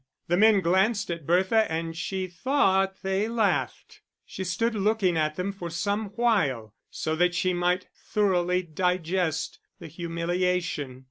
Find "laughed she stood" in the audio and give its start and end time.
3.27-4.73